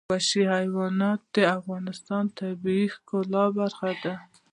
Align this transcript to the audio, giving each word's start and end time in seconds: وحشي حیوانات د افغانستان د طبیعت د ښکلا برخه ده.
وحشي 0.11 0.43
حیوانات 0.55 1.19
د 1.35 1.37
افغانستان 1.59 2.23
د 2.29 2.35
طبیعت 2.39 2.89
د 2.93 2.93
ښکلا 2.95 3.43
برخه 3.59 3.89
ده. 4.03 4.15